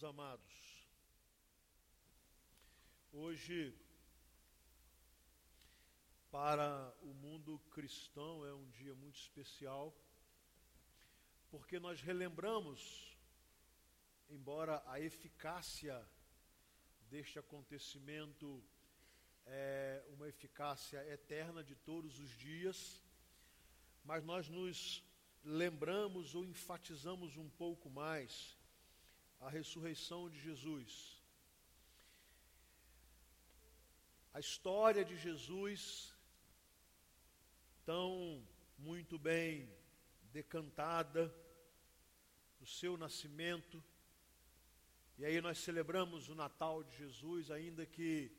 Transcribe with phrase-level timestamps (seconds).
[0.00, 0.86] meus amados.
[3.12, 3.74] Hoje,
[6.30, 9.94] para o mundo cristão, é um dia muito especial,
[11.50, 13.14] porque nós relembramos,
[14.30, 16.08] embora a eficácia
[17.10, 18.64] deste acontecimento
[19.44, 23.02] é uma eficácia eterna de todos os dias,
[24.02, 25.04] mas nós nos
[25.44, 28.59] lembramos ou enfatizamos um pouco mais
[29.40, 31.18] a ressurreição de Jesus.
[34.32, 36.14] A história de Jesus,
[37.84, 38.46] tão
[38.78, 39.68] muito bem
[40.32, 41.34] decantada,
[42.60, 43.82] o seu nascimento,
[45.18, 48.30] e aí nós celebramos o Natal de Jesus, ainda que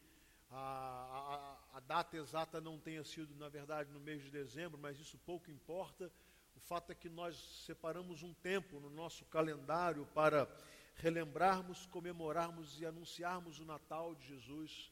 [0.49, 4.99] a, a, a, data exata não tenha sido, na verdade, no mês de dezembro, mas
[4.99, 6.11] isso pouco importa.
[6.55, 10.47] O fato é que nós separamos um tempo no nosso calendário para
[10.95, 14.91] relembrarmos, comemorarmos e anunciarmos o Natal de Jesus.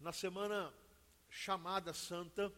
[0.00, 0.72] Na semana
[1.28, 2.52] chamada Santa,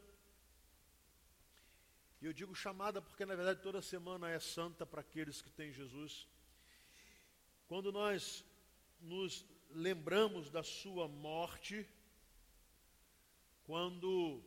[2.25, 5.71] e eu digo chamada porque na verdade toda semana é santa para aqueles que têm
[5.71, 6.27] Jesus.
[7.67, 8.43] Quando nós
[8.99, 11.87] nos lembramos da sua morte,
[13.65, 14.43] quando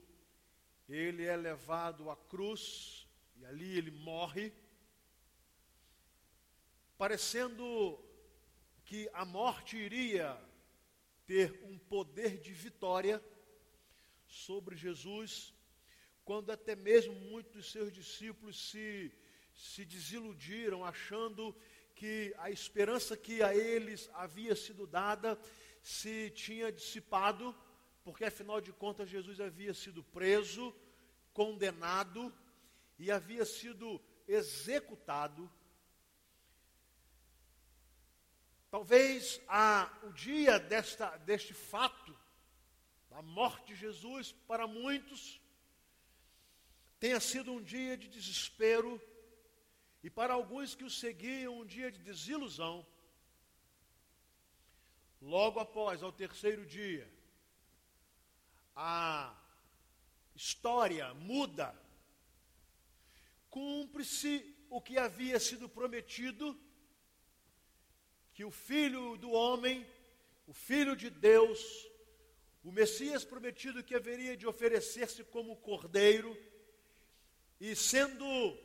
[0.89, 4.52] ele é levado à cruz e ali ele morre,
[6.98, 8.03] parecendo
[8.84, 10.36] que a morte iria
[11.26, 13.23] ter um poder de vitória
[14.26, 15.53] sobre Jesus,
[16.25, 19.12] quando até mesmo muitos dos seus discípulos se,
[19.53, 21.56] se desiludiram, achando
[21.94, 25.40] que a esperança que a eles havia sido dada
[25.81, 27.56] se tinha dissipado,
[28.03, 30.73] porque afinal de contas Jesus havia sido preso,
[31.34, 32.34] condenado
[32.98, 35.50] e havia sido executado
[38.78, 42.16] Talvez a, o dia desta, deste fato,
[43.09, 45.42] da morte de Jesus, para muitos,
[47.00, 49.01] tenha sido um dia de desespero,
[50.03, 52.85] e para alguns que o seguiam, um dia de desilusão.
[55.19, 57.12] Logo após, ao terceiro dia,
[58.75, 59.35] a
[60.35, 61.75] história muda,
[63.50, 66.66] cumpre-se o que havia sido prometido
[68.38, 69.84] que o Filho do homem,
[70.46, 71.90] o Filho de Deus,
[72.64, 76.38] o Messias prometido que haveria de oferecer-se como cordeiro,
[77.59, 78.56] e sendo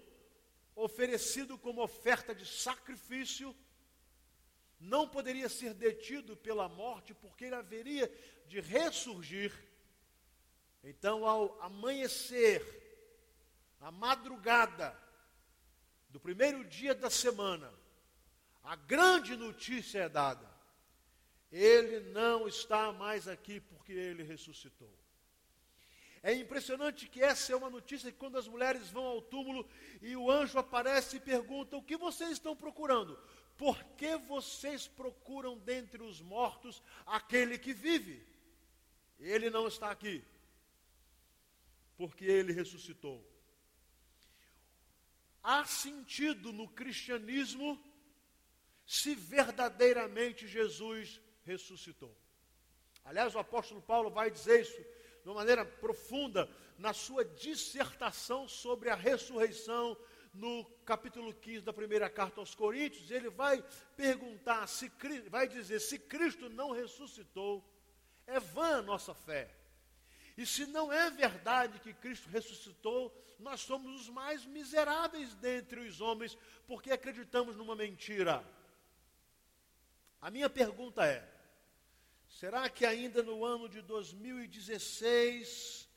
[0.77, 3.57] oferecido como oferta de sacrifício,
[4.79, 8.13] não poderia ser detido pela morte, porque ele haveria
[8.47, 9.55] de ressurgir.
[10.85, 12.61] Então, ao amanhecer,
[13.81, 14.95] na madrugada
[16.11, 17.73] do primeiro dia da semana,
[18.63, 20.51] a grande notícia é dada.
[21.51, 24.91] Ele não está mais aqui porque ele ressuscitou.
[26.23, 29.69] É impressionante que essa é uma notícia que quando as mulheres vão ao túmulo
[30.01, 33.19] e o anjo aparece e pergunta: O que vocês estão procurando?
[33.59, 38.25] Por que vocês procuram dentre os mortos aquele que vive?
[39.19, 40.25] Ele não está aqui,
[41.97, 43.29] porque ele ressuscitou.
[45.43, 47.83] Há sentido no cristianismo
[48.93, 52.15] se verdadeiramente Jesus ressuscitou.
[53.03, 54.85] Aliás, o apóstolo Paulo vai dizer isso
[55.23, 59.97] de uma maneira profunda na sua dissertação sobre a ressurreição
[60.35, 63.65] no capítulo 15 da primeira carta aos Coríntios, ele vai
[63.97, 64.93] perguntar, se,
[65.31, 67.65] vai dizer, se Cristo não ressuscitou,
[68.27, 69.57] é vã a nossa fé.
[70.37, 76.03] E se não é verdade que Cristo ressuscitou, nós somos os mais miseráveis dentre os
[76.03, 76.37] homens,
[76.67, 78.45] porque acreditamos numa mentira.
[80.23, 81.29] A minha pergunta é:
[82.29, 85.89] será que ainda no ano de 2016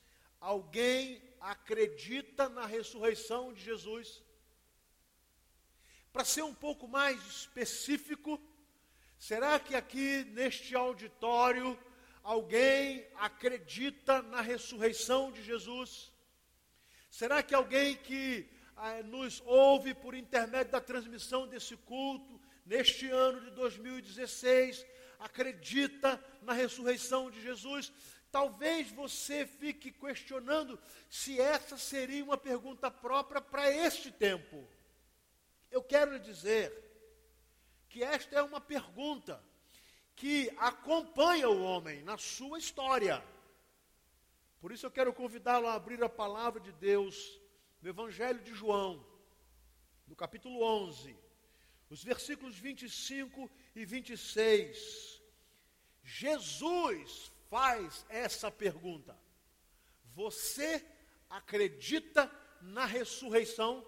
[0.41, 4.23] alguém acredita na ressurreição de Jesus?
[6.11, 8.41] Para ser um pouco mais específico,
[9.19, 11.77] será que aqui neste auditório
[12.23, 16.11] alguém acredita na ressurreição de Jesus?
[17.11, 23.39] Será que alguém que ah, nos ouve por intermédio da transmissão desse culto neste ano
[23.41, 24.85] de 2016,
[25.19, 27.93] acredita na ressurreição de Jesus,
[28.31, 30.79] talvez você fique questionando
[31.09, 34.67] se essa seria uma pergunta própria para este tempo.
[35.71, 36.73] Eu quero lhe dizer
[37.87, 39.41] que esta é uma pergunta
[40.15, 43.23] que acompanha o homem na sua história.
[44.59, 47.39] Por isso eu quero convidá-lo a abrir a palavra de Deus
[47.81, 49.05] no Evangelho de João,
[50.07, 51.24] no capítulo 11
[51.89, 55.21] os versículos 25 e 26.
[56.03, 59.17] Jesus faz essa pergunta:
[60.13, 60.85] Você
[61.29, 63.85] acredita na ressurreição?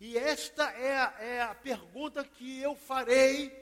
[0.00, 3.52] E esta é a, é a pergunta que eu farei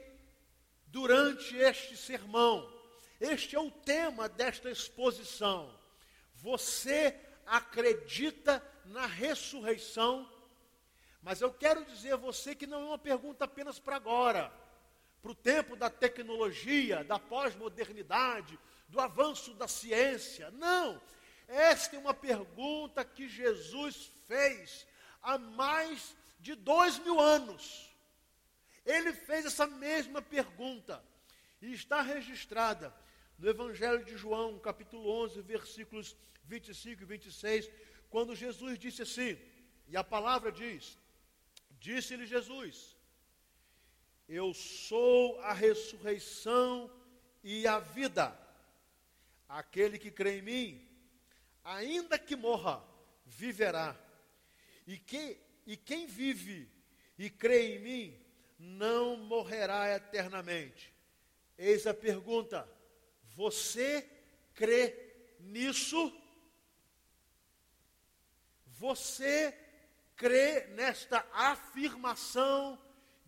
[0.87, 2.71] durante este sermão.
[3.19, 5.79] Este é o tema desta exposição.
[6.33, 7.15] Você
[7.45, 10.30] acredita na ressurreição?
[11.21, 14.51] Mas eu quero dizer a você que não é uma pergunta apenas para agora,
[15.21, 18.57] para o tempo da tecnologia, da pós-modernidade,
[18.87, 20.49] do avanço da ciência.
[20.51, 21.01] Não!
[21.47, 24.87] Esta é uma pergunta que Jesus fez
[25.21, 27.93] há mais de dois mil anos.
[28.85, 31.03] Ele fez essa mesma pergunta
[31.61, 32.93] e está registrada
[33.37, 36.15] no Evangelho de João, capítulo 11, versículos
[36.45, 37.69] 25 e 26,
[38.09, 39.37] quando Jesus disse assim,
[39.87, 40.97] e a palavra diz:
[41.81, 42.95] Disse-lhe Jesus:
[44.29, 46.89] Eu sou a ressurreição
[47.43, 48.37] e a vida.
[49.49, 50.89] Aquele que crê em mim,
[51.63, 52.85] ainda que morra,
[53.25, 53.99] viverá.
[54.85, 56.69] E quem, e quem vive
[57.17, 58.25] e crê em mim,
[58.59, 60.93] não morrerá eternamente.
[61.57, 62.69] Eis a pergunta:
[63.35, 64.07] você
[64.53, 66.15] crê nisso?
[68.67, 69.60] Você
[70.21, 72.79] crê nesta afirmação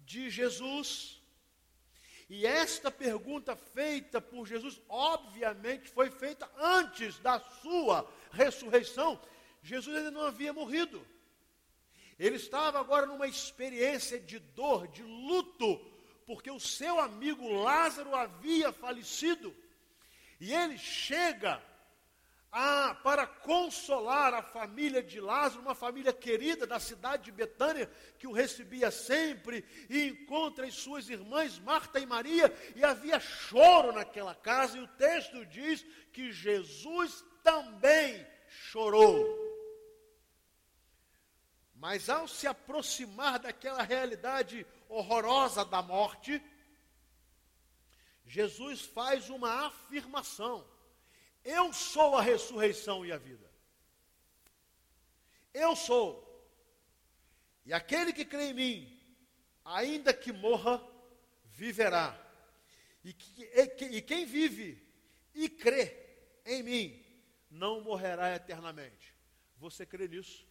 [0.05, 1.19] de Jesus?
[2.29, 9.19] E esta pergunta feita por Jesus, obviamente, foi feita antes da sua ressurreição.
[9.63, 11.05] Jesus ainda não havia morrido.
[12.19, 15.79] Ele estava agora numa experiência de dor, de luto,
[16.27, 19.53] porque o seu amigo Lázaro havia falecido.
[20.39, 21.59] E ele chega
[22.55, 27.89] a, para consolar a família de Lázaro, uma família querida da cidade de Betânia,
[28.19, 33.91] que o recebia sempre, e encontra as suas irmãs Marta e Maria, e havia choro
[33.91, 35.83] naquela casa, e o texto diz
[36.13, 39.41] que Jesus também chorou.
[41.73, 46.39] Mas ao se aproximar daquela realidade horrorosa da morte,
[48.27, 50.63] Jesus faz uma afirmação:
[51.43, 53.49] Eu sou a ressurreição e a vida.
[55.53, 56.21] Eu sou.
[57.65, 59.01] E aquele que crê em mim,
[59.63, 60.81] ainda que morra,
[61.45, 62.19] viverá.
[63.03, 64.81] E, e, e quem vive
[65.33, 65.95] e crê
[66.45, 67.05] em mim,
[67.49, 69.13] não morrerá eternamente.
[69.57, 70.47] Você crê nisso?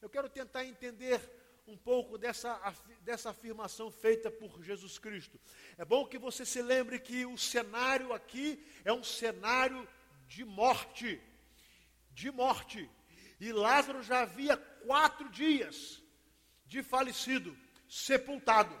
[0.00, 1.20] Eu quero tentar entender
[1.66, 2.60] um pouco dessa,
[3.00, 5.40] dessa afirmação feita por Jesus Cristo.
[5.78, 9.88] É bom que você se lembre que o cenário aqui é um cenário
[10.26, 11.20] de morte.
[12.10, 12.90] De morte.
[13.40, 16.02] E Lázaro já havia quatro dias
[16.66, 17.56] de falecido,
[17.88, 18.74] sepultado.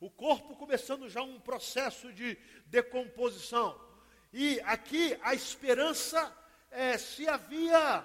[0.00, 2.36] O corpo começando já um processo de
[2.66, 3.80] decomposição.
[4.32, 6.36] E aqui a esperança
[6.70, 8.04] é, se havia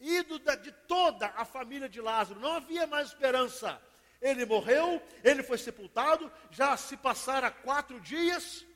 [0.00, 2.40] ido de toda a família de Lázaro.
[2.40, 3.80] Não havia mais esperança.
[4.20, 8.66] Ele morreu, ele foi sepultado, já se passaram quatro dias.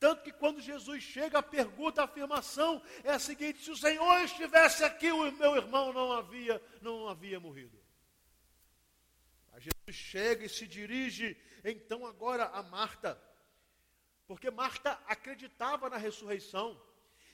[0.00, 4.20] Tanto que quando Jesus chega, a pergunta, a afirmação é a seguinte: se o Senhor
[4.20, 7.78] estivesse aqui, o meu irmão não havia, não havia morrido.
[9.58, 13.20] Jesus chega e se dirige então agora a Marta,
[14.26, 16.80] porque Marta acreditava na ressurreição.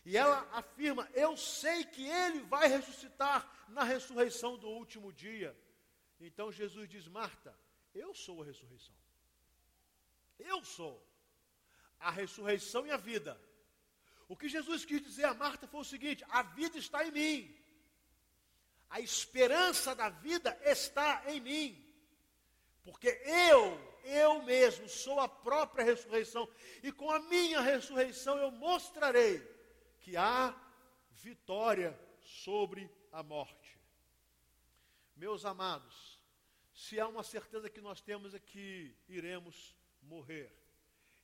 [0.04, 5.56] E ela afirma: Eu sei que ele vai ressuscitar na ressurreição do último dia.
[6.20, 7.56] Então Jesus diz: Marta,
[7.94, 8.94] eu sou a ressurreição.
[10.38, 11.02] Eu sou
[11.98, 13.40] a ressurreição e a vida.
[14.28, 17.56] O que Jesus quis dizer a Marta foi o seguinte: a vida está em mim.
[18.90, 21.80] A esperança da vida está em mim.
[22.82, 26.46] Porque eu, eu mesmo, sou a própria ressurreição.
[26.82, 29.42] E com a minha ressurreição eu mostrarei
[30.04, 30.54] que há
[31.12, 33.80] vitória sobre a morte.
[35.16, 36.20] Meus amados,
[36.74, 40.54] se há uma certeza que nós temos é que iremos morrer.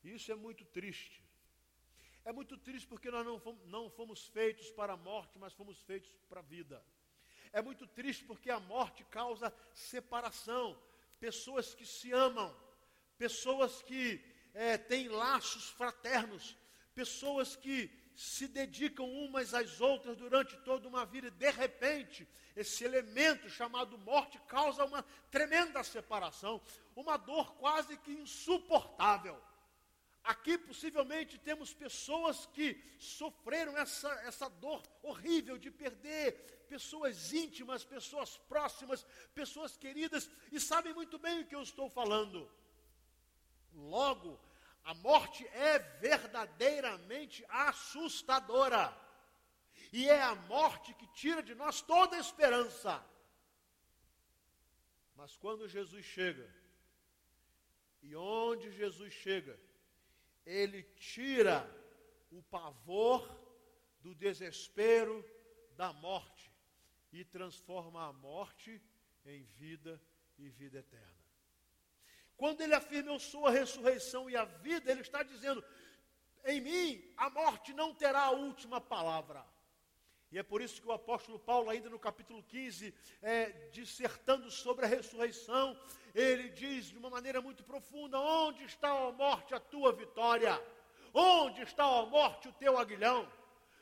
[0.02, 1.22] Isso é muito triste.
[2.24, 5.82] É muito triste porque nós não fomos, não fomos feitos para a morte, mas fomos
[5.82, 6.82] feitos para a vida.
[7.52, 10.80] É muito triste porque a morte causa separação.
[11.18, 12.56] Pessoas que se amam,
[13.18, 16.56] pessoas que é, têm laços fraternos,
[16.94, 22.84] pessoas que se dedicam umas às outras durante toda uma vida e de repente esse
[22.84, 26.60] elemento chamado morte causa uma tremenda separação,
[26.94, 29.40] uma dor quase que insuportável.
[30.22, 36.32] Aqui possivelmente temos pessoas que sofreram essa, essa dor horrível de perder
[36.68, 42.48] pessoas íntimas, pessoas próximas, pessoas queridas, e sabem muito bem o que eu estou falando.
[43.72, 44.38] Logo,
[44.84, 48.96] a morte é verdadeiramente assustadora.
[49.92, 53.04] E é a morte que tira de nós toda esperança.
[55.14, 56.48] Mas quando Jesus chega,
[58.02, 59.58] e onde Jesus chega,
[60.46, 61.68] ele tira
[62.30, 63.28] o pavor
[64.00, 65.24] do desespero
[65.76, 66.50] da morte
[67.12, 68.80] e transforma a morte
[69.24, 70.00] em vida
[70.38, 71.19] e vida eterna.
[72.40, 75.62] Quando ele afirma eu sou a ressurreição e a vida, ele está dizendo:
[76.46, 79.44] em mim a morte não terá a última palavra.
[80.32, 84.86] E é por isso que o apóstolo Paulo, ainda no capítulo 15, é, dissertando sobre
[84.86, 85.78] a ressurreição,
[86.14, 90.58] ele diz de uma maneira muito profunda: Onde está a morte a tua vitória?
[91.12, 93.30] Onde está a morte o teu aguilhão?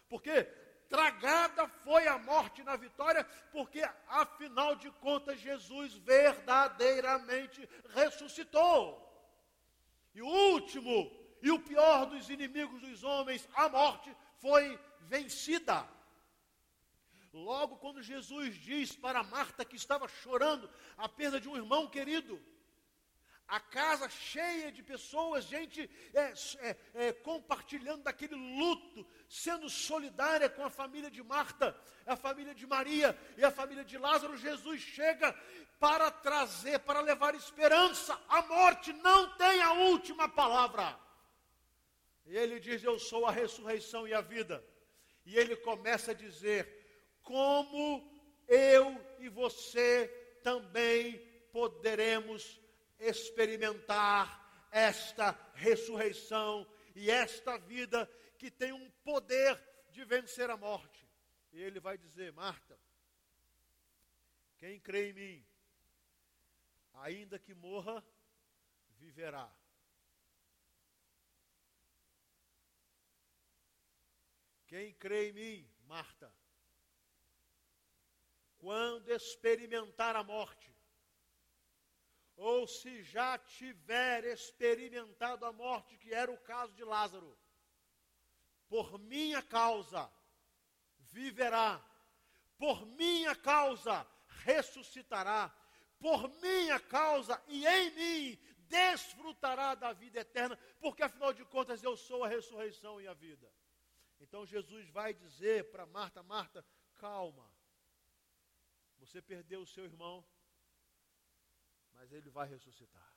[0.08, 0.48] Porque
[0.88, 9.04] tragada foi a morte na vitória, porque afinal de contas Jesus verdadeiramente ressuscitou.
[10.14, 15.88] E o último e o pior dos inimigos dos homens, a morte, foi vencida.
[17.32, 22.42] Logo, quando Jesus diz para Marta que estava chorando a perda de um irmão querido,
[23.48, 30.62] a casa cheia de pessoas, gente é, é, é, compartilhando daquele luto, sendo solidária com
[30.62, 31.74] a família de Marta,
[32.06, 34.36] a família de Maria e a família de Lázaro.
[34.36, 35.32] Jesus chega
[35.80, 38.20] para trazer, para levar esperança.
[38.28, 40.98] A morte não tem a última palavra.
[42.26, 44.62] Ele diz: Eu sou a ressurreição e a vida.
[45.24, 46.68] E ele começa a dizer:
[47.22, 48.10] como
[48.46, 50.06] eu e você
[50.42, 51.18] também
[51.50, 52.60] poderemos
[52.98, 58.06] experimentar esta ressurreição e esta vida
[58.38, 61.08] que tem um poder de vencer a morte.
[61.52, 62.78] E ele vai dizer: Marta,
[64.58, 65.46] quem crê em mim,
[66.94, 68.04] ainda que morra,
[68.98, 69.52] viverá.
[74.66, 76.30] Quem crê em mim, Marta,
[78.58, 80.70] quando experimentar a morte,
[82.38, 87.36] ou se já tiver experimentado a morte, que era o caso de Lázaro,
[88.68, 90.10] por minha causa
[91.10, 91.84] viverá,
[92.56, 94.06] por minha causa
[94.44, 95.52] ressuscitará,
[95.98, 101.96] por minha causa e em mim desfrutará da vida eterna, porque afinal de contas eu
[101.96, 103.52] sou a ressurreição e a vida.
[104.20, 106.64] Então Jesus vai dizer para Marta: Marta,
[106.94, 107.50] calma,
[108.98, 110.24] você perdeu o seu irmão,
[111.98, 113.08] mas ele vai ressuscitar.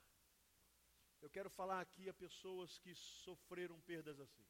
[1.24, 4.48] Eu quero falar aqui a pessoas que sofreram perdas assim.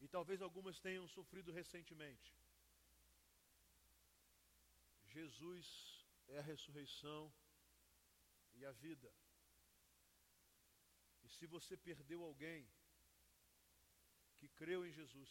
[0.00, 2.32] E talvez algumas tenham sofrido recentemente.
[5.16, 5.66] Jesus
[6.28, 7.22] é a ressurreição
[8.54, 9.12] e a vida.
[11.22, 12.66] E se você perdeu alguém
[14.38, 15.30] que creu em Jesus,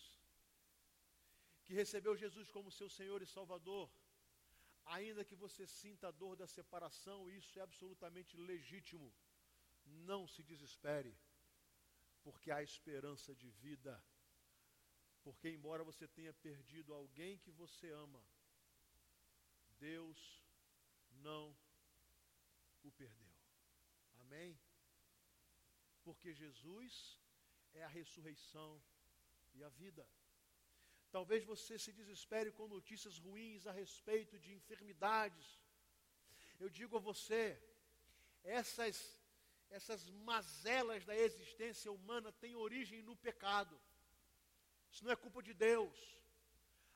[1.65, 3.89] que recebeu Jesus como seu Senhor e Salvador,
[4.85, 9.13] ainda que você sinta a dor da separação, isso é absolutamente legítimo.
[9.85, 11.17] Não se desespere,
[12.23, 14.01] porque há esperança de vida.
[15.23, 18.21] Porque, embora você tenha perdido alguém que você ama,
[19.79, 20.41] Deus
[21.09, 21.55] não
[22.83, 23.33] o perdeu.
[24.19, 24.59] Amém?
[26.03, 27.17] Porque Jesus
[27.73, 28.81] é a ressurreição
[29.53, 30.07] e a vida.
[31.15, 35.59] Talvez você se desespere com notícias ruins a respeito de enfermidades.
[36.59, 37.61] Eu digo a você,
[38.43, 38.97] essas,
[39.69, 43.79] essas mazelas da existência humana têm origem no pecado.
[44.89, 45.95] Isso não é culpa de Deus.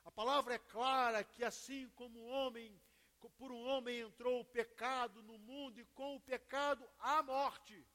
[0.03, 2.75] A palavra é clara que assim como o homem,
[3.38, 7.86] por um homem entrou o pecado no mundo e com o pecado a morte.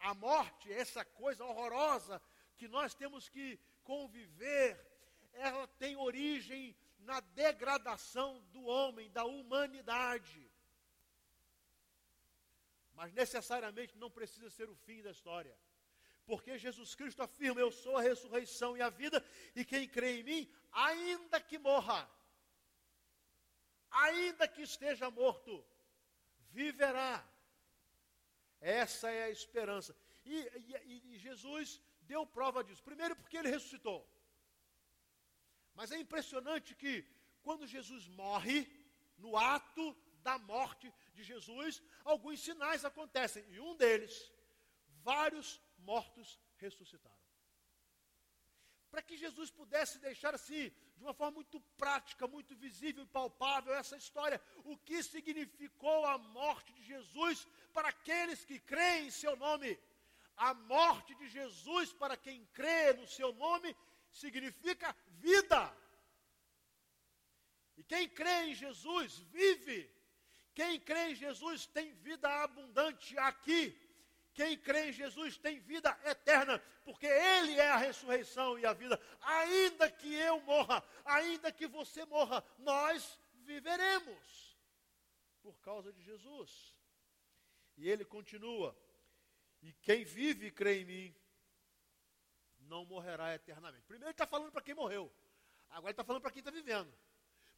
[0.00, 2.20] A morte, essa coisa horrorosa
[2.56, 4.91] que nós temos que conviver
[5.32, 10.50] ela tem origem na degradação do homem, da humanidade.
[12.94, 15.56] Mas necessariamente não precisa ser o fim da história.
[16.24, 19.24] Porque Jesus Cristo afirma: Eu sou a ressurreição e a vida,
[19.56, 22.08] e quem crê em mim, ainda que morra,
[23.90, 25.64] ainda que esteja morto,
[26.50, 27.26] viverá.
[28.60, 29.96] Essa é a esperança.
[30.24, 30.38] E,
[30.84, 32.82] e, e Jesus deu prova disso.
[32.82, 34.08] Primeiro, porque ele ressuscitou.
[35.74, 37.04] Mas é impressionante que
[37.42, 38.68] quando Jesus morre,
[39.18, 43.44] no ato da morte de Jesus, alguns sinais acontecem.
[43.50, 44.32] E um deles,
[45.02, 47.20] vários mortos ressuscitaram.
[48.90, 53.74] Para que Jesus pudesse deixar assim, de uma forma muito prática, muito visível e palpável,
[53.74, 59.34] essa história, o que significou a morte de Jesus para aqueles que creem em seu
[59.34, 59.78] nome.
[60.36, 63.74] A morte de Jesus para quem crê no seu nome
[64.12, 65.74] significa vida.
[67.76, 69.90] E quem crê em Jesus vive.
[70.54, 73.76] Quem crê em Jesus tem vida abundante aqui.
[74.34, 79.00] Quem crê em Jesus tem vida eterna, porque Ele é a ressurreição e a vida.
[79.20, 84.56] Ainda que eu morra, ainda que você morra, nós viveremos
[85.42, 86.74] por causa de Jesus.
[87.76, 88.76] E ele continua:
[89.60, 91.16] E quem vive e crê em mim,
[92.72, 93.84] não morrerá eternamente.
[93.92, 95.04] Primeiro ele está falando para quem morreu,
[95.68, 96.92] agora ele está falando para quem está vivendo.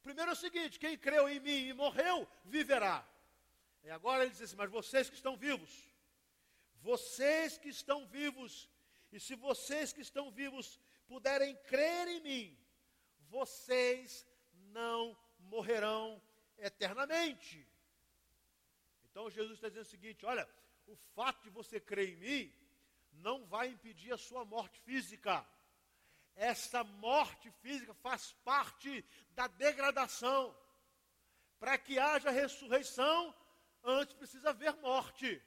[0.03, 2.97] Primeiro é o seguinte: quem creu em mim e morreu, viverá.
[3.83, 5.71] E agora ele diz assim: Mas vocês que estão vivos,
[6.91, 8.69] vocês que estão vivos,
[9.11, 12.45] e se vocês que estão vivos puderem crer em mim,
[13.37, 14.27] vocês
[14.79, 16.21] não morrerão
[16.57, 17.65] eternamente.
[19.05, 20.45] Então Jesus está dizendo o seguinte: olha,
[20.85, 22.64] o fato de você crer em mim
[23.19, 25.45] não vai impedir a sua morte física.
[26.35, 30.55] Essa morte física faz parte da degradação.
[31.59, 33.33] Para que haja ressurreição,
[33.83, 35.41] antes precisa haver morte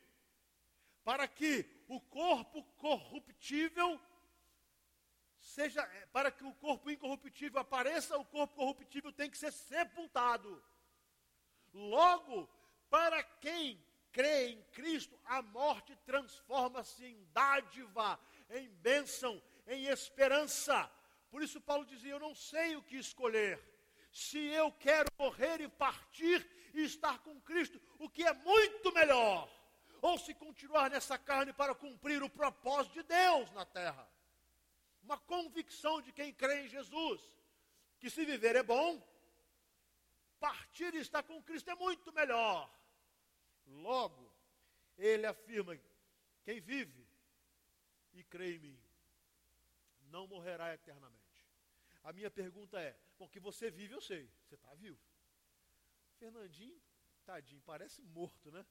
[1.08, 3.98] para que o corpo corruptível
[5.40, 10.62] seja, eh, para que o corpo incorruptível apareça, o corpo corruptível tem que ser sepultado.
[11.72, 12.46] Logo,
[12.90, 13.82] para quem
[14.18, 18.18] crê em Cristo, a morte transforma-se em dádiva,
[18.50, 20.90] em bênção, em esperança.
[21.30, 23.62] Por isso Paulo dizia: Eu não sei o que escolher.
[24.10, 26.44] Se eu quero morrer e partir
[26.74, 29.48] e estar com Cristo, o que é muito melhor
[30.02, 34.04] ou se continuar nessa carne para cumprir o propósito de Deus na terra.
[35.04, 37.20] Uma convicção de quem crê em Jesus,
[38.00, 39.00] que se viver é bom,
[40.40, 42.77] partir e estar com Cristo é muito melhor.
[43.68, 44.32] Logo,
[44.96, 45.78] ele afirma:
[46.42, 47.06] quem vive
[48.12, 48.80] e crê em mim,
[50.10, 51.46] não morrerá eternamente.
[52.02, 54.98] A minha pergunta é: porque você vive, eu sei, você está vivo.
[56.18, 56.80] Fernandinho,
[57.24, 58.66] tadinho, parece morto, né?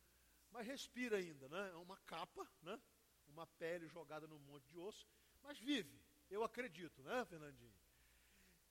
[0.52, 1.70] mas respira ainda, né?
[1.72, 2.80] É uma capa, né?
[3.28, 5.08] Uma pele jogada num monte de osso,
[5.42, 6.02] mas vive.
[6.30, 7.74] Eu acredito, né, Fernandinho?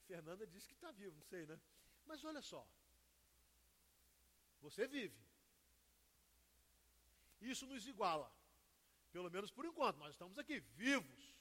[0.07, 1.61] Fernanda disse que está vivo, não sei, né?
[2.05, 2.67] Mas olha só.
[4.61, 5.26] Você vive.
[7.40, 8.33] Isso nos iguala.
[9.12, 11.37] Pelo menos por enquanto, nós estamos aqui vivos.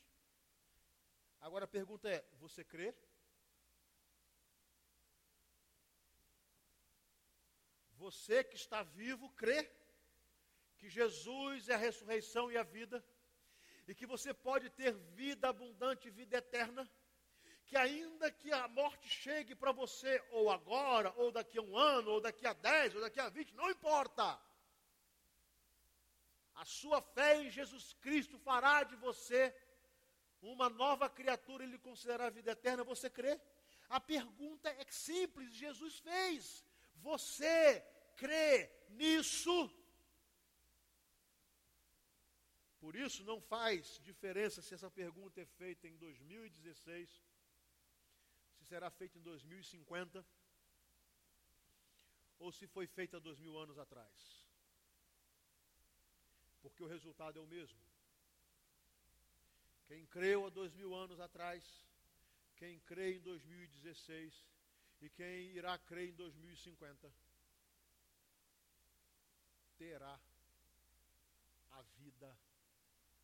[1.42, 2.94] Agora a pergunta é: você crê?
[7.98, 9.70] Você que está vivo, crê?
[10.86, 13.04] que Jesus é a ressurreição e a vida,
[13.88, 16.88] e que você pode ter vida abundante, vida eterna,
[17.66, 22.12] que ainda que a morte chegue para você, ou agora, ou daqui a um ano,
[22.12, 24.40] ou daqui a dez, ou daqui a vinte, não importa.
[26.56, 29.54] A sua fé em Jesus Cristo fará de você
[30.42, 32.84] uma nova criatura e lhe considerar a vida eterna.
[32.84, 33.40] Você crê?
[33.90, 36.64] A pergunta é simples, Jesus fez.
[36.98, 37.84] Você
[38.16, 39.70] crê nisso?
[42.80, 47.10] Por isso, não faz diferença se essa pergunta é feita em 2016,
[48.58, 50.26] se será feita em 2050,
[52.38, 54.45] ou se foi feita dois mil anos atrás.
[56.66, 57.78] Porque o resultado é o mesmo.
[59.86, 61.64] Quem creu há dois mil anos atrás,
[62.56, 64.34] quem crê em 2016
[65.00, 67.14] e quem irá crer em 2050,
[69.78, 70.20] terá
[71.74, 72.36] a vida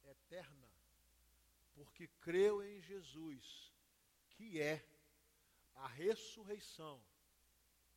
[0.03, 0.69] eterna,
[1.73, 3.73] porque creu em Jesus,
[4.29, 4.85] que é
[5.77, 7.03] a ressurreição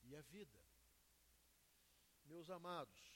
[0.04, 0.64] e a vida.
[2.24, 3.13] Meus amados,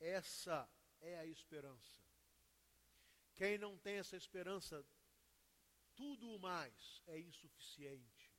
[0.00, 0.68] essa
[1.00, 2.02] é a esperança.
[3.34, 4.84] Quem não tem essa esperança,
[5.94, 8.32] tudo o mais é insuficiente.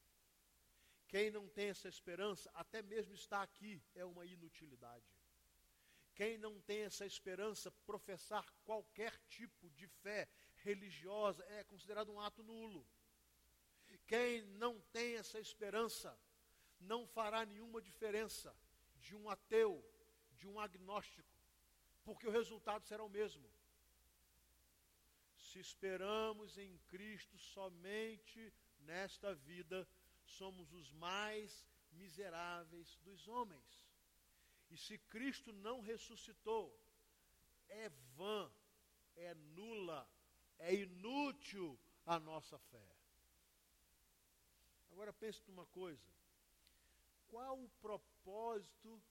[1.08, 5.20] Quem não tem essa esperança, até mesmo estar aqui é uma inutilidade.
[6.14, 12.44] Quem não tem essa esperança, professar qualquer tipo de fé religiosa é considerado um ato
[12.44, 12.86] nulo.
[14.06, 16.18] Quem não tem essa esperança,
[16.80, 18.56] não fará nenhuma diferença
[18.98, 19.84] de um ateu,
[20.32, 21.29] de um agnóstico,
[22.14, 23.48] porque o resultado será o mesmo.
[25.38, 29.88] Se esperamos em Cristo somente nesta vida,
[30.24, 33.88] somos os mais miseráveis dos homens.
[34.70, 36.80] E se Cristo não ressuscitou,
[37.68, 38.52] é vã
[39.20, 40.10] é nula,
[40.58, 42.96] é inútil a nossa fé.
[44.92, 46.10] Agora pense numa coisa:
[47.28, 49.02] qual o propósito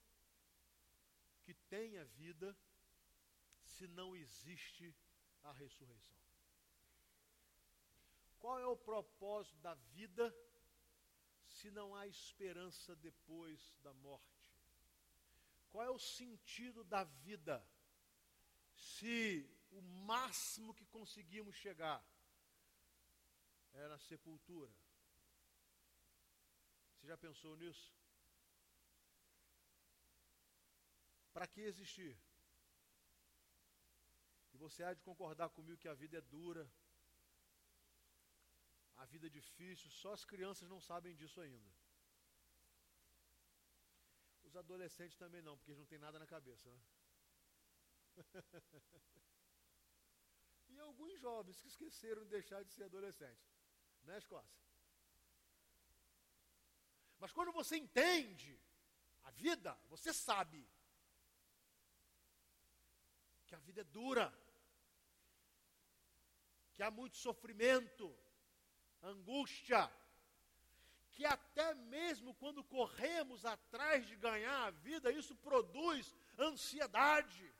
[1.42, 2.56] que tem a vida
[3.78, 4.92] se não existe
[5.44, 6.18] a ressurreição?
[8.40, 10.34] Qual é o propósito da vida
[11.46, 14.52] se não há esperança depois da morte?
[15.70, 17.64] Qual é o sentido da vida
[18.74, 22.04] se o máximo que conseguimos chegar
[23.74, 24.72] é na sepultura?
[26.94, 27.94] Você já pensou nisso?
[31.32, 32.18] Para que existir?
[34.64, 36.68] Você há de concordar comigo que a vida é dura,
[38.96, 41.70] a vida é difícil, só as crianças não sabem disso ainda.
[44.42, 46.80] Os adolescentes também não, porque eles não têm nada na cabeça, né?
[50.70, 53.46] e alguns jovens que esqueceram de deixar de ser adolescentes,
[54.02, 54.58] né, Escócia?
[57.20, 58.60] Mas quando você entende
[59.24, 60.68] a vida, você sabe
[63.46, 64.26] que a vida é dura,
[66.78, 68.16] que há muito sofrimento,
[69.02, 69.90] angústia,
[71.10, 77.52] que até mesmo quando corremos atrás de ganhar a vida, isso produz ansiedade.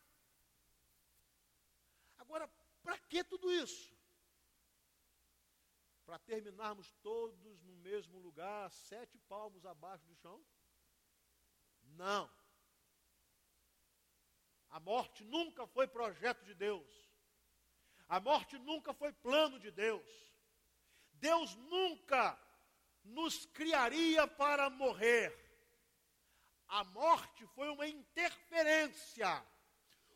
[2.16, 2.48] Agora,
[2.80, 3.92] para que tudo isso?
[6.06, 10.40] Para terminarmos todos no mesmo lugar, sete palmos abaixo do chão?
[11.82, 12.30] Não.
[14.70, 17.07] A morte nunca foi projeto de Deus.
[18.08, 20.08] A morte nunca foi plano de Deus.
[21.12, 22.38] Deus nunca
[23.04, 25.36] nos criaria para morrer.
[26.68, 29.44] A morte foi uma interferência.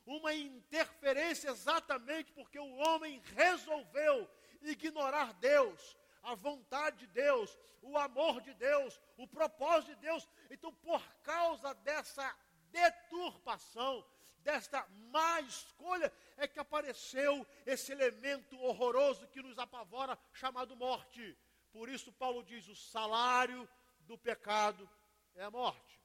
[0.06, 4.28] Uma interferência exatamente porque o homem resolveu
[4.62, 10.28] ignorar Deus, a vontade de Deus, o amor de Deus, o propósito de Deus.
[10.50, 12.34] Então, por causa dessa
[12.70, 14.04] deturpação,
[14.42, 21.36] desta má escolha, é que apareceu esse elemento horroroso que nos apavora, chamado morte.
[21.72, 23.68] Por isso, Paulo diz: o salário
[24.00, 24.88] do pecado
[25.34, 26.00] é a morte.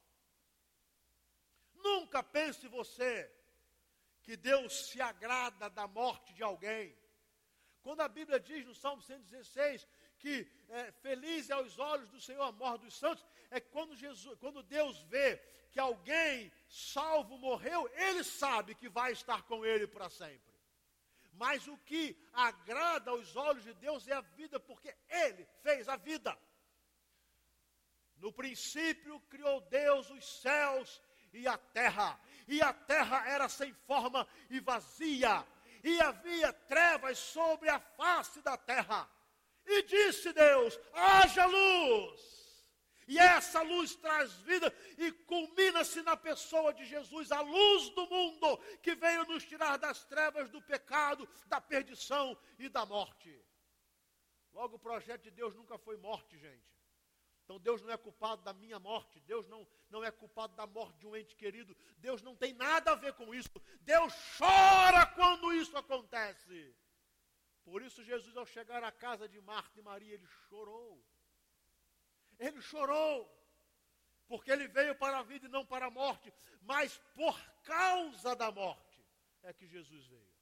[1.74, 3.30] Nunca pense você
[4.22, 6.96] que Deus se agrada da morte de alguém.
[7.82, 9.86] Quando a Bíblia diz no Salmo 116
[10.18, 14.38] que é, feliz é aos olhos do Senhor a morte dos santos, é quando, Jesus,
[14.38, 15.36] quando Deus vê
[15.70, 20.48] que alguém salvo morreu, ele sabe que vai estar com ele para sempre.
[21.32, 25.96] Mas o que agrada aos olhos de Deus é a vida, porque ele fez a
[25.96, 26.36] vida.
[28.16, 31.00] No princípio criou Deus os céus
[31.32, 35.46] e a terra, e a terra era sem forma e vazia,
[35.84, 39.08] e havia trevas sobre a face da terra.
[39.68, 42.38] E disse Deus: haja luz.
[43.06, 48.58] E essa luz traz vida e culmina-se na pessoa de Jesus, a luz do mundo,
[48.82, 53.42] que veio nos tirar das trevas do pecado, da perdição e da morte.
[54.52, 56.76] Logo, o projeto de Deus nunca foi morte, gente.
[57.44, 60.98] Então, Deus não é culpado da minha morte, Deus não, não é culpado da morte
[60.98, 63.48] de um ente querido, Deus não tem nada a ver com isso.
[63.80, 66.76] Deus chora quando isso acontece.
[67.70, 71.04] Por isso, Jesus, ao chegar à casa de Marta e Maria, ele chorou.
[72.38, 73.30] Ele chorou,
[74.26, 78.50] porque ele veio para a vida e não para a morte, mas por causa da
[78.50, 79.04] morte
[79.42, 80.34] é que Jesus veio.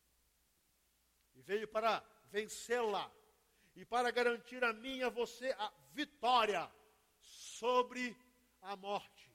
[1.35, 3.11] E veio para vencê-la
[3.75, 6.71] e para garantir a mim e a você a vitória
[7.19, 8.17] sobre
[8.63, 9.33] a morte.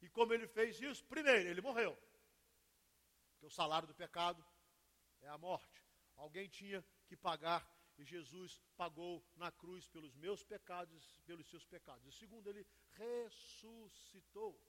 [0.00, 1.04] E como ele fez isso?
[1.06, 1.98] Primeiro, ele morreu.
[3.32, 4.44] Porque o salário do pecado
[5.20, 5.82] é a morte.
[6.16, 7.62] Alguém tinha que pagar
[7.96, 12.04] e Jesus pagou na cruz pelos meus pecados, pelos seus pecados.
[12.06, 14.60] E segundo, ele ressuscitou.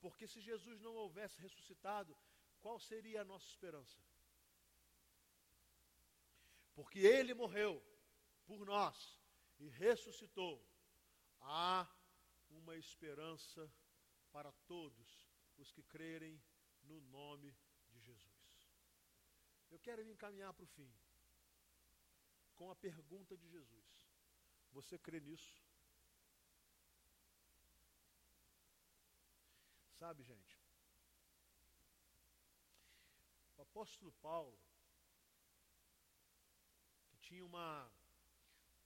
[0.00, 2.16] Porque se Jesus não houvesse ressuscitado,
[2.60, 4.02] qual seria a nossa esperança?
[6.74, 7.80] Porque ele morreu
[8.46, 9.20] por nós
[9.60, 10.54] e ressuscitou.
[11.40, 11.88] Há
[12.50, 13.72] uma esperança
[14.32, 16.42] para todos os que crerem
[16.82, 17.56] no nome
[17.90, 18.32] de Jesus.
[19.70, 20.92] Eu quero me encaminhar para o fim
[22.56, 23.90] com a pergunta de Jesus:
[24.72, 25.62] Você crê nisso?
[30.02, 30.60] Sabe, gente,
[33.56, 34.58] o apóstolo Paulo,
[37.06, 37.90] que tinha uma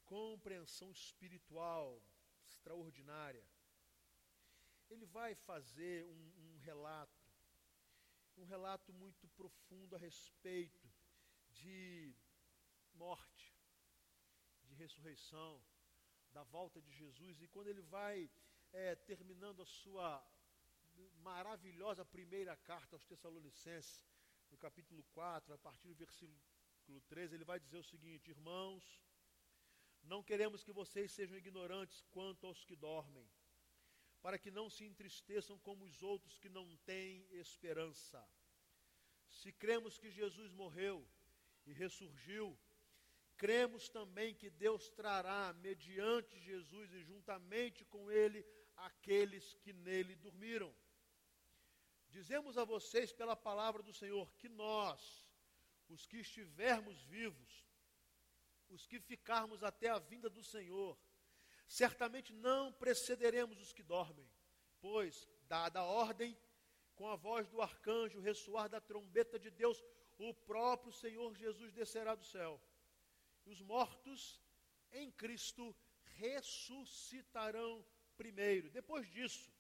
[0.05, 2.03] compreensão espiritual
[2.45, 3.45] extraordinária,
[4.89, 7.25] ele vai fazer um, um relato,
[8.37, 10.87] um relato muito profundo a respeito
[11.51, 12.15] de
[12.95, 13.36] morte,
[14.77, 15.61] ressurreição,
[16.33, 17.41] da volta de Jesus.
[17.43, 18.31] E quando ele vai
[18.73, 20.09] é, terminando a sua
[21.23, 24.03] maravilhosa primeira carta aos Tessalonicenses,
[24.51, 28.85] no capítulo 4, a partir do versículo 13, ele vai dizer o seguinte: Irmãos,
[30.03, 33.29] não queremos que vocês sejam ignorantes quanto aos que dormem,
[34.23, 38.25] para que não se entristeçam como os outros que não têm esperança.
[39.29, 41.07] Se cremos que Jesus morreu
[41.67, 42.57] e ressurgiu,
[43.37, 48.45] cremos também que Deus trará, mediante Jesus e juntamente com Ele,
[48.77, 50.75] aqueles que nele dormiram.
[52.09, 55.31] Dizemos a vocês pela palavra do Senhor que nós,
[55.89, 57.67] os que estivermos vivos,
[58.69, 60.99] os que ficarmos até a vinda do Senhor,
[61.69, 64.29] certamente não precederemos os que dormem,
[64.81, 66.37] pois, dada a ordem,
[66.95, 69.83] com a voz do arcanjo, ressoar da trombeta de Deus,
[70.19, 72.61] o próprio Senhor Jesus descerá do céu.
[73.47, 74.41] E os mortos
[74.93, 75.75] em Cristo
[76.17, 77.85] ressuscitarão
[78.17, 78.71] primeiro.
[78.71, 79.51] Depois disso,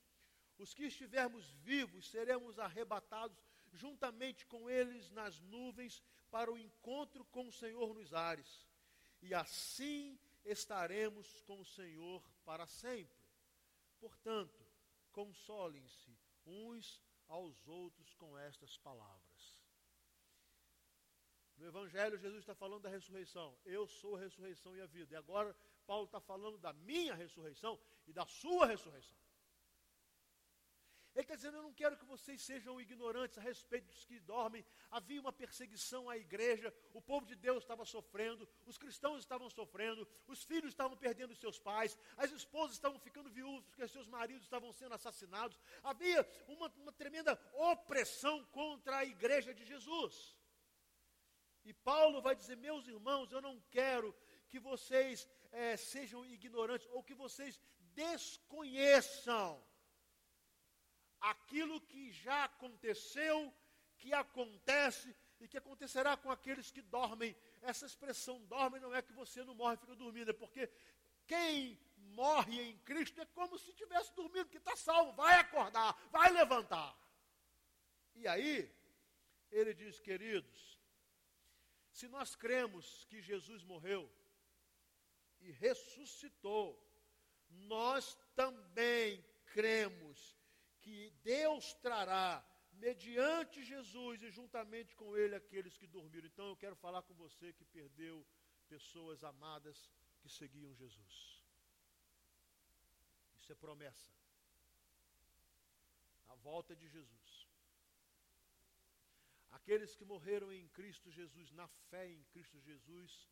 [0.59, 3.38] os que estivermos vivos seremos arrebatados
[3.72, 8.66] juntamente com eles nas nuvens para o encontro com o Senhor nos ares.
[9.20, 13.25] E assim estaremos com o Senhor para sempre.
[13.99, 14.64] Portanto,
[15.12, 19.26] consolem-se uns aos outros com estas palavras.
[21.57, 23.57] No Evangelho, Jesus está falando da ressurreição.
[23.64, 25.14] Eu sou a ressurreição e a vida.
[25.14, 29.16] E agora, Paulo está falando da minha ressurreição e da sua ressurreição.
[31.16, 34.62] Ele está dizendo: Eu não quero que vocês sejam ignorantes a respeito dos que dormem.
[34.90, 40.07] Havia uma perseguição à igreja, o povo de Deus estava sofrendo, os cristãos estavam sofrendo,
[40.27, 44.71] os filhos estavam perdendo seus pais, as esposas estavam ficando viúvas porque seus maridos estavam
[44.73, 45.59] sendo assassinados.
[45.83, 50.36] Havia uma, uma tremenda opressão contra a igreja de Jesus.
[51.71, 54.15] E Paulo vai dizer: Meus irmãos, eu não quero
[54.49, 57.61] que vocês é, sejam ignorantes ou que vocês
[57.93, 59.61] desconheçam
[61.21, 63.53] aquilo que já aconteceu,
[63.99, 67.35] que acontece e que acontecerá com aqueles que dormem.
[67.63, 70.71] Essa expressão dorme não é que você não morre e fica dormindo, é porque
[71.27, 76.31] quem morre em Cristo é como se tivesse dormido, que está salvo, vai acordar, vai
[76.31, 76.97] levantar.
[78.15, 78.73] E aí,
[79.51, 80.76] ele diz, queridos,
[81.99, 84.03] se nós cremos que Jesus morreu
[85.41, 86.67] e ressuscitou,
[87.75, 90.37] nós também cremos
[90.83, 96.27] que Deus trará mediante Jesus e juntamente com ele aqueles que dormiram.
[96.27, 98.27] Então eu quero falar com você que perdeu
[98.69, 101.43] pessoas amadas que seguiam Jesus.
[103.41, 104.13] Isso é promessa.
[106.29, 107.46] A volta de Jesus.
[109.67, 113.29] Aqueles que morreram em Cristo Jesus, na fé em Cristo Jesus,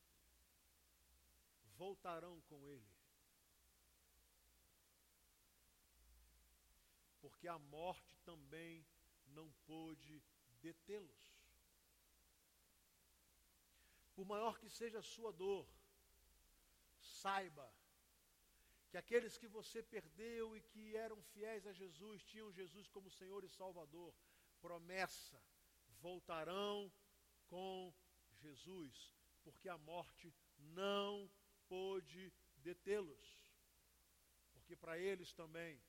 [1.76, 2.94] voltarão com Ele.
[7.24, 8.86] porque a morte também
[9.28, 10.22] não pôde
[10.60, 11.22] detê-los.
[14.14, 15.66] Por maior que seja a sua dor,
[17.00, 17.66] saiba
[18.90, 23.42] que aqueles que você perdeu e que eram fiéis a Jesus, tinham Jesus como Senhor
[23.42, 24.14] e Salvador,
[24.60, 25.42] promessa,
[26.04, 26.92] voltarão
[27.46, 27.90] com
[28.42, 28.94] Jesus,
[29.42, 31.30] porque a morte não
[31.66, 33.28] pôde detê-los.
[34.52, 35.82] Porque para eles também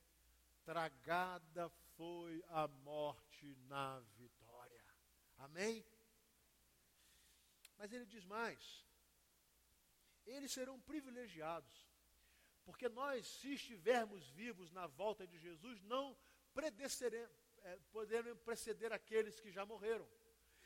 [0.64, 4.84] tragada foi a morte na vitória.
[5.36, 5.84] Amém?
[7.76, 8.86] Mas ele diz mais:
[10.24, 11.86] eles serão privilegiados,
[12.64, 16.16] porque nós, se estivermos vivos na volta de Jesus, não
[17.66, 20.08] é, preceder aqueles que já morreram.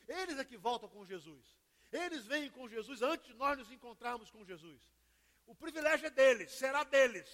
[0.07, 1.45] Eles é que voltam com Jesus.
[1.93, 4.81] Eles vêm com Jesus antes de nós nos encontrarmos com Jesus.
[5.47, 7.29] O privilégio é deles, será deles.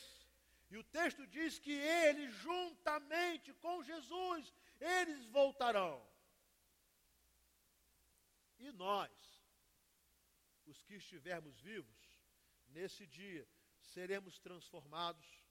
[0.70, 6.02] E o texto diz que eles, juntamente com Jesus, eles voltarão.
[8.59, 9.11] E nós,
[10.66, 11.96] os que estivermos vivos,
[12.68, 13.46] nesse dia,
[13.81, 15.46] seremos transformados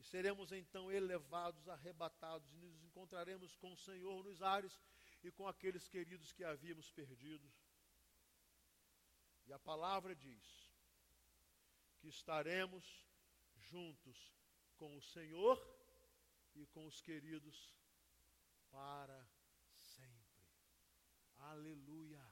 [0.00, 4.80] e seremos então elevados, arrebatados, e nos encontraremos com o Senhor nos ares
[5.22, 7.46] e com aqueles queridos que havíamos perdido.
[9.46, 10.72] E a palavra diz
[11.98, 13.06] que estaremos
[13.56, 14.32] juntos
[14.78, 15.58] com o Senhor
[16.54, 17.76] e com os queridos
[18.70, 19.28] para
[19.76, 20.48] sempre.
[21.36, 22.26] Aleluia!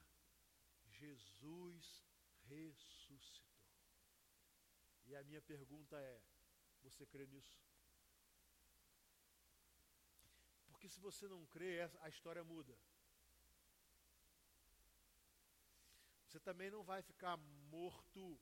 [0.86, 2.02] Jesus
[2.46, 3.46] ressuscitou.
[5.04, 6.22] E a minha pergunta é:
[6.88, 7.56] você crê nisso?
[10.66, 12.76] Porque se você não crê, a história muda.
[16.24, 17.36] Você também não vai ficar
[17.70, 18.38] morto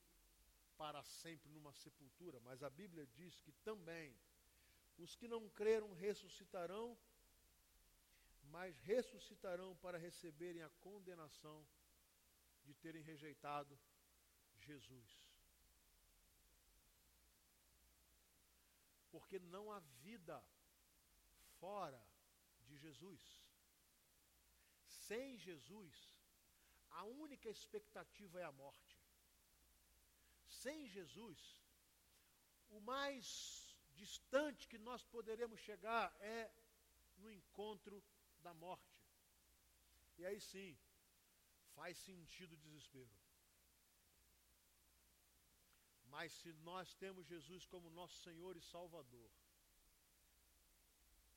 [0.76, 4.14] para sempre numa sepultura, mas a Bíblia diz que também
[4.98, 6.98] os que não creram ressuscitarão,
[8.44, 11.66] mas ressuscitarão para receberem a condenação
[12.64, 13.78] de terem rejeitado
[14.58, 15.25] Jesus.
[19.16, 20.36] Porque não há vida
[21.58, 22.02] fora
[22.66, 23.22] de Jesus.
[24.86, 25.94] Sem Jesus,
[26.90, 28.94] a única expectativa é a morte.
[30.62, 31.40] Sem Jesus,
[32.68, 36.52] o mais distante que nós poderemos chegar é
[37.16, 38.04] no encontro
[38.40, 39.02] da morte.
[40.18, 40.78] E aí sim,
[41.74, 43.25] faz sentido o desespero.
[46.16, 49.30] Mas se nós temos Jesus como nosso Senhor e Salvador,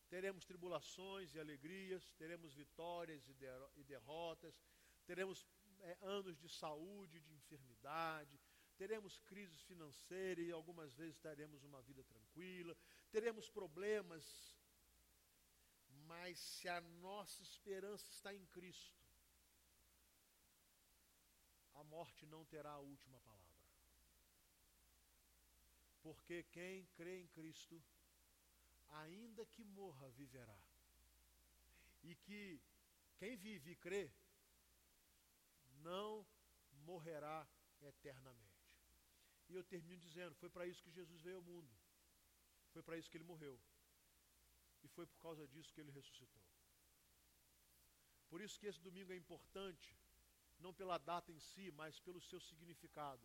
[0.07, 4.55] teremos tribulações e alegrias, teremos vitórias e derrotas,
[5.05, 5.45] teremos
[5.81, 8.39] é, anos de saúde, de enfermidade,
[8.77, 12.73] teremos crises financeiras e algumas vezes teremos uma vida tranquila,
[13.11, 14.23] teremos problemas,
[16.07, 18.97] mas se a nossa esperança está em Cristo,
[21.73, 23.38] a morte não terá a última palavra.
[26.09, 27.79] Porque quem crê em Cristo,
[29.01, 30.59] ainda que morra, viverá.
[32.01, 32.59] E que
[33.19, 34.11] quem vive e crê,
[35.83, 36.25] não
[36.87, 37.47] morrerá
[37.81, 38.65] eternamente.
[39.49, 41.71] E eu termino dizendo: foi para isso que Jesus veio ao mundo.
[42.73, 43.59] Foi para isso que ele morreu.
[44.81, 46.43] E foi por causa disso que ele ressuscitou.
[48.31, 49.95] Por isso que esse domingo é importante,
[50.57, 53.21] não pela data em si, mas pelo seu significado.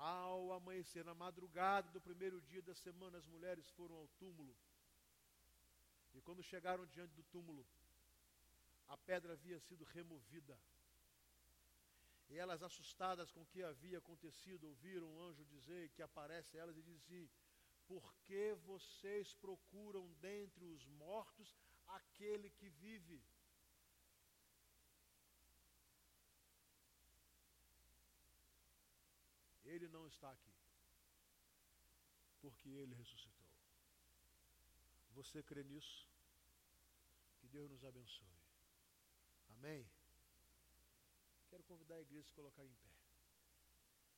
[0.00, 4.56] Ao amanhecer, na madrugada do primeiro dia da semana, as mulheres foram ao túmulo.
[6.14, 7.66] E quando chegaram diante do túmulo,
[8.88, 10.58] a pedra havia sido removida.
[12.30, 16.62] E elas, assustadas com o que havia acontecido, ouviram um anjo dizer que aparece a
[16.62, 17.28] elas e diz assim:
[17.86, 21.54] Por que vocês procuram dentre os mortos
[21.88, 23.22] aquele que vive?
[29.74, 30.52] Ele não está aqui.
[32.40, 33.46] Porque ele ressuscitou.
[35.12, 36.08] Você crê nisso?
[37.38, 38.34] Que Deus nos abençoe.
[39.50, 39.88] Amém?
[41.48, 42.89] Quero convidar a igreja a se colocar em pé.